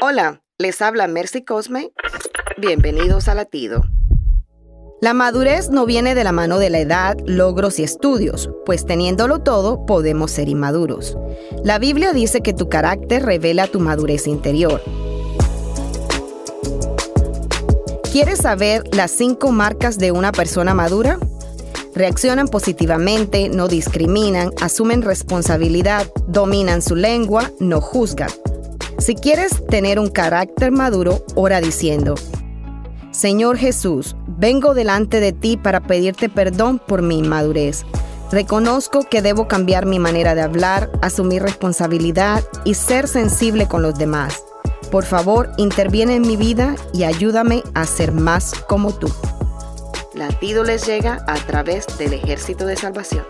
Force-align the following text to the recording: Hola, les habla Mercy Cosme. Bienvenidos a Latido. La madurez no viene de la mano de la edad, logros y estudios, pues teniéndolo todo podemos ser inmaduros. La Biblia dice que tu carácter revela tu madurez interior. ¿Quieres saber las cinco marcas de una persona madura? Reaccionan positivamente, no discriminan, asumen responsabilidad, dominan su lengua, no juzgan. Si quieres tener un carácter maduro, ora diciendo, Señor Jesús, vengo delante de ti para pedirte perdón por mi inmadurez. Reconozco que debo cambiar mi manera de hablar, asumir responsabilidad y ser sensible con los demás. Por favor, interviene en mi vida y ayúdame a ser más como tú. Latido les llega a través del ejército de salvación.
Hola, 0.00 0.42
les 0.58 0.80
habla 0.80 1.08
Mercy 1.08 1.44
Cosme. 1.44 1.90
Bienvenidos 2.56 3.26
a 3.26 3.34
Latido. 3.34 3.82
La 5.00 5.12
madurez 5.12 5.70
no 5.70 5.86
viene 5.86 6.14
de 6.14 6.22
la 6.22 6.30
mano 6.30 6.60
de 6.60 6.70
la 6.70 6.78
edad, 6.78 7.16
logros 7.26 7.80
y 7.80 7.82
estudios, 7.82 8.48
pues 8.64 8.86
teniéndolo 8.86 9.40
todo 9.40 9.86
podemos 9.86 10.30
ser 10.30 10.48
inmaduros. 10.48 11.18
La 11.64 11.80
Biblia 11.80 12.12
dice 12.12 12.42
que 12.42 12.54
tu 12.54 12.68
carácter 12.68 13.24
revela 13.24 13.66
tu 13.66 13.80
madurez 13.80 14.28
interior. 14.28 14.80
¿Quieres 18.12 18.38
saber 18.38 18.84
las 18.94 19.10
cinco 19.10 19.50
marcas 19.50 19.98
de 19.98 20.12
una 20.12 20.30
persona 20.30 20.74
madura? 20.74 21.18
Reaccionan 21.96 22.46
positivamente, 22.46 23.48
no 23.48 23.66
discriminan, 23.66 24.52
asumen 24.60 25.02
responsabilidad, 25.02 26.06
dominan 26.28 26.82
su 26.82 26.94
lengua, 26.94 27.50
no 27.58 27.80
juzgan. 27.80 28.30
Si 28.98 29.14
quieres 29.14 29.64
tener 29.66 30.00
un 30.00 30.08
carácter 30.08 30.72
maduro, 30.72 31.24
ora 31.36 31.60
diciendo, 31.60 32.16
Señor 33.12 33.56
Jesús, 33.56 34.16
vengo 34.26 34.74
delante 34.74 35.20
de 35.20 35.32
ti 35.32 35.56
para 35.56 35.80
pedirte 35.80 36.28
perdón 36.28 36.80
por 36.84 37.02
mi 37.02 37.18
inmadurez. 37.18 37.84
Reconozco 38.32 39.04
que 39.04 39.22
debo 39.22 39.46
cambiar 39.46 39.86
mi 39.86 40.00
manera 40.00 40.34
de 40.34 40.42
hablar, 40.42 40.90
asumir 41.00 41.42
responsabilidad 41.42 42.42
y 42.64 42.74
ser 42.74 43.06
sensible 43.06 43.68
con 43.68 43.82
los 43.82 43.96
demás. 43.96 44.42
Por 44.90 45.04
favor, 45.04 45.52
interviene 45.58 46.16
en 46.16 46.22
mi 46.22 46.36
vida 46.36 46.74
y 46.92 47.04
ayúdame 47.04 47.62
a 47.74 47.86
ser 47.86 48.12
más 48.12 48.52
como 48.68 48.92
tú. 48.92 49.08
Latido 50.12 50.64
les 50.64 50.86
llega 50.86 51.24
a 51.28 51.36
través 51.36 51.86
del 51.98 52.14
ejército 52.14 52.66
de 52.66 52.76
salvación. 52.76 53.24